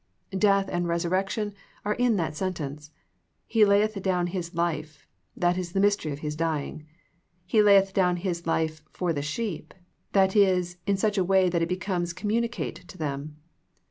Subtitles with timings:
[0.35, 1.53] Death and resurrection
[1.85, 2.89] are in that sentence.
[3.45, 5.05] He layeth down His life,
[5.37, 6.87] that is the mystery of His dying.
[7.45, 9.75] He layeth down His life for the sheep,
[10.13, 13.37] that is, in such a way that it becomes communicate to them.